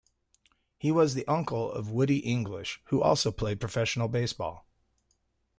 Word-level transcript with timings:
He 0.79 0.91
was 0.91 1.13
the 1.13 1.27
uncle 1.27 1.71
of 1.71 1.91
Woody 1.91 2.21
English, 2.21 2.81
who 2.85 3.03
also 3.03 3.31
played 3.31 3.59
professional 3.59 4.07
baseball. 4.07 4.65